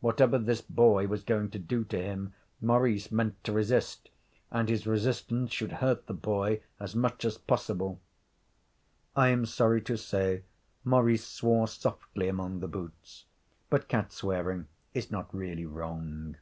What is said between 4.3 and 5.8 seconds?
and his resistance should